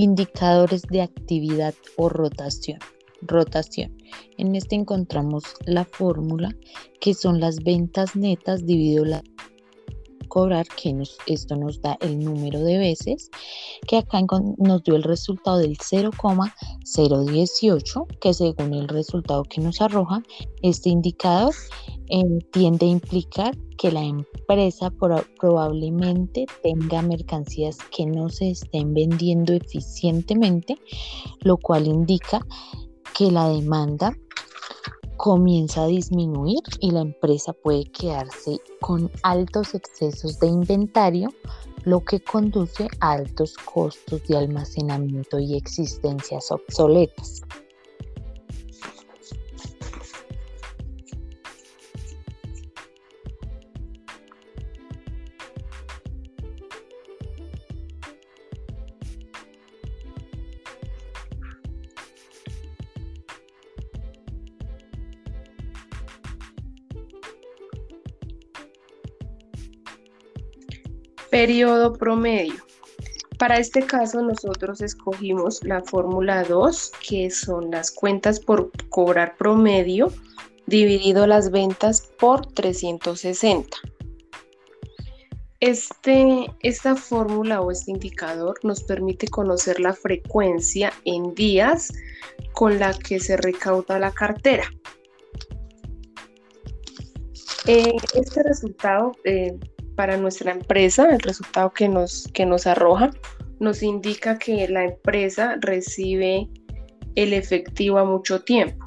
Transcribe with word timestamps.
Indicadores 0.00 0.82
de 0.82 1.02
actividad 1.02 1.74
o 1.96 2.08
rotación. 2.08 2.78
Rotación. 3.20 3.98
En 4.36 4.54
este 4.54 4.76
encontramos 4.76 5.42
la 5.66 5.84
fórmula 5.84 6.54
que 7.00 7.14
son 7.14 7.40
las 7.40 7.64
ventas 7.64 8.14
netas 8.14 8.64
dividido 8.64 9.04
la 9.04 9.24
cobrar, 10.28 10.68
que 10.68 10.96
esto 11.26 11.56
nos 11.56 11.82
da 11.82 11.98
el 12.00 12.20
número 12.20 12.60
de 12.60 12.78
veces, 12.78 13.28
que 13.88 13.96
acá 13.96 14.20
nos 14.58 14.84
dio 14.84 14.94
el 14.94 15.02
resultado 15.02 15.58
del 15.58 15.76
0,018, 15.76 18.06
que 18.20 18.34
según 18.34 18.74
el 18.74 18.86
resultado 18.86 19.42
que 19.42 19.60
nos 19.60 19.80
arroja, 19.80 20.22
este 20.62 20.90
indicador 20.90 21.52
eh, 22.10 22.38
tiende 22.50 22.86
a 22.86 22.90
implicar 22.90 23.56
que 23.76 23.92
la 23.92 24.02
empresa 24.02 24.90
probablemente 25.38 26.46
tenga 26.62 27.02
mercancías 27.02 27.78
que 27.94 28.06
no 28.06 28.28
se 28.28 28.50
estén 28.50 28.94
vendiendo 28.94 29.52
eficientemente, 29.52 30.76
lo 31.40 31.56
cual 31.56 31.86
indica 31.86 32.44
que 33.16 33.30
la 33.30 33.48
demanda 33.48 34.16
comienza 35.16 35.82
a 35.82 35.86
disminuir 35.88 36.62
y 36.80 36.92
la 36.92 37.00
empresa 37.00 37.52
puede 37.52 37.84
quedarse 37.84 38.60
con 38.80 39.10
altos 39.22 39.74
excesos 39.74 40.38
de 40.38 40.46
inventario, 40.46 41.28
lo 41.84 42.04
que 42.04 42.20
conduce 42.20 42.88
a 43.00 43.12
altos 43.12 43.56
costos 43.56 44.22
de 44.28 44.36
almacenamiento 44.36 45.38
y 45.38 45.56
existencias 45.56 46.50
obsoletas. 46.50 47.42
Periodo 71.30 71.92
promedio. 71.92 72.64
Para 73.38 73.58
este 73.58 73.82
caso 73.82 74.20
nosotros 74.22 74.80
escogimos 74.80 75.62
la 75.62 75.82
fórmula 75.82 76.42
2, 76.42 76.92
que 77.08 77.30
son 77.30 77.70
las 77.70 77.90
cuentas 77.90 78.40
por 78.40 78.72
cobrar 78.88 79.36
promedio 79.36 80.12
dividido 80.66 81.26
las 81.26 81.50
ventas 81.50 82.02
por 82.18 82.46
360. 82.46 83.76
Este, 85.60 86.46
esta 86.60 86.94
fórmula 86.94 87.60
o 87.60 87.70
este 87.70 87.90
indicador 87.90 88.58
nos 88.62 88.82
permite 88.82 89.28
conocer 89.28 89.80
la 89.80 89.92
frecuencia 89.92 90.92
en 91.04 91.34
días 91.34 91.92
con 92.52 92.78
la 92.78 92.92
que 92.92 93.18
se 93.18 93.36
recauda 93.36 93.98
la 93.98 94.12
cartera. 94.12 94.70
Eh, 97.66 97.92
este 98.14 98.42
resultado 98.42 99.12
eh, 99.24 99.58
para 99.98 100.16
nuestra 100.16 100.52
empresa, 100.52 101.10
el 101.10 101.18
resultado 101.18 101.72
que 101.72 101.88
nos, 101.88 102.28
que 102.32 102.46
nos 102.46 102.68
arroja, 102.68 103.10
nos 103.58 103.82
indica 103.82 104.38
que 104.38 104.68
la 104.68 104.84
empresa 104.84 105.56
recibe 105.60 106.48
el 107.16 107.32
efectivo 107.32 107.98
a 107.98 108.04
mucho 108.04 108.40
tiempo. 108.44 108.86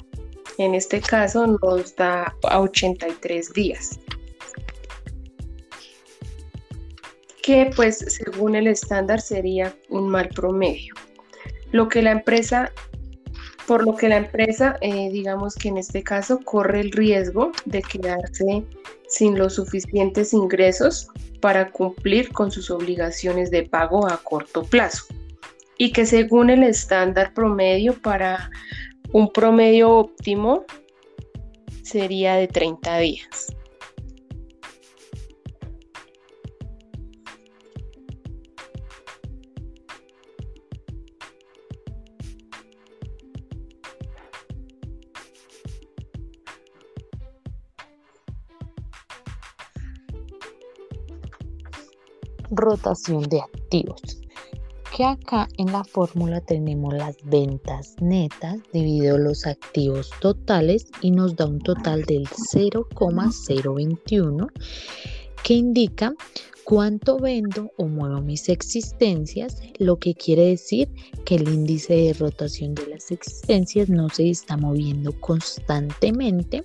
En 0.56 0.74
este 0.74 1.02
caso 1.02 1.46
nos 1.46 1.94
da 1.96 2.34
a 2.48 2.60
83 2.62 3.52
días. 3.52 4.00
Que 7.42 7.70
pues 7.76 7.98
según 7.98 8.56
el 8.56 8.66
estándar 8.66 9.20
sería 9.20 9.76
un 9.90 10.08
mal 10.08 10.30
promedio. 10.30 10.94
Lo 11.72 11.90
que 11.90 12.00
la 12.00 12.12
empresa, 12.12 12.72
por 13.66 13.84
lo 13.84 13.96
que 13.96 14.08
la 14.08 14.16
empresa, 14.16 14.78
eh, 14.80 15.10
digamos 15.12 15.56
que 15.56 15.68
en 15.68 15.76
este 15.76 16.02
caso, 16.02 16.40
corre 16.42 16.80
el 16.80 16.90
riesgo 16.90 17.52
de 17.66 17.82
quedarse 17.82 18.64
sin 19.12 19.38
los 19.38 19.56
suficientes 19.56 20.32
ingresos 20.32 21.08
para 21.40 21.70
cumplir 21.70 22.32
con 22.32 22.50
sus 22.50 22.70
obligaciones 22.70 23.50
de 23.50 23.64
pago 23.64 24.08
a 24.10 24.16
corto 24.16 24.64
plazo 24.64 25.04
y 25.76 25.92
que 25.92 26.06
según 26.06 26.48
el 26.48 26.62
estándar 26.62 27.34
promedio 27.34 28.00
para 28.00 28.50
un 29.12 29.30
promedio 29.30 29.90
óptimo 29.90 30.64
sería 31.82 32.36
de 32.36 32.48
30 32.48 32.98
días. 32.98 33.54
Rotación 52.50 53.22
de 53.24 53.40
activos. 53.40 54.00
Que 54.94 55.04
acá 55.04 55.48
en 55.56 55.72
la 55.72 55.84
fórmula 55.84 56.42
tenemos 56.42 56.92
las 56.92 57.16
ventas 57.24 57.96
netas 58.00 58.60
dividido 58.72 59.16
los 59.16 59.46
activos 59.46 60.10
totales 60.20 60.88
y 61.00 61.12
nos 61.12 61.34
da 61.36 61.46
un 61.46 61.60
total 61.60 62.04
del 62.04 62.28
0,021 62.28 64.48
que 65.42 65.54
indica 65.54 66.12
cuánto 66.64 67.18
vendo 67.18 67.72
o 67.76 67.86
muevo 67.86 68.20
mis 68.20 68.48
existencias, 68.48 69.60
lo 69.78 69.98
que 69.98 70.14
quiere 70.14 70.46
decir 70.46 70.88
que 71.24 71.36
el 71.36 71.48
índice 71.48 71.94
de 71.94 72.12
rotación 72.14 72.74
de 72.74 72.86
las 72.86 73.10
existencias 73.10 73.88
no 73.88 74.08
se 74.08 74.30
está 74.30 74.56
moviendo 74.56 75.12
constantemente, 75.20 76.64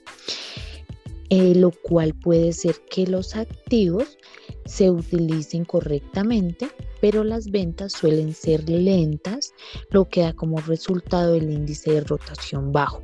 eh, 1.30 1.56
lo 1.56 1.72
cual 1.72 2.14
puede 2.14 2.54
ser 2.54 2.76
que 2.90 3.08
los 3.08 3.36
activos 3.36 4.18
se 4.68 4.92
utilicen 4.92 5.66
correctamente, 5.66 6.70
pero 7.02 7.24
las 7.24 7.50
ventas 7.50 7.94
suelen 7.94 8.34
ser 8.34 8.70
lentas, 8.70 9.54
lo 9.90 10.08
que 10.10 10.22
da 10.22 10.34
como 10.34 10.60
resultado 10.60 11.36
el 11.36 11.50
índice 11.52 11.94
de 11.94 12.02
rotación 12.02 12.72
bajo. 12.72 13.02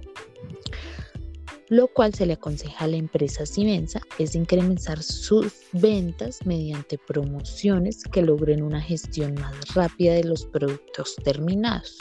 Lo 1.70 1.88
cual 1.88 2.14
se 2.14 2.26
le 2.26 2.34
aconseja 2.34 2.86
a 2.86 2.88
la 2.88 2.98
empresa 2.98 3.46
Simensa 3.46 4.02
es 4.20 4.36
incrementar 4.36 5.02
sus 5.02 5.54
ventas 5.72 6.46
mediante 6.46 7.00
promociones 7.00 8.04
que 8.04 8.22
logren 8.22 8.62
una 8.62 8.82
gestión 8.82 9.34
más 9.36 9.74
rápida 9.74 10.14
de 10.14 10.26
los 10.26 10.46
productos 10.46 11.16
terminados. 11.24 11.98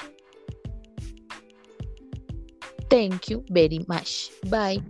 Thank 2.91 3.29
you 3.29 3.43
very 3.49 3.79
much. 3.89 4.31
Bye. 4.51 4.83